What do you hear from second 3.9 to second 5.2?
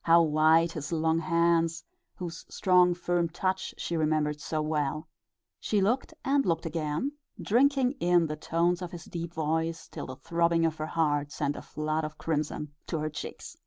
remembered so well!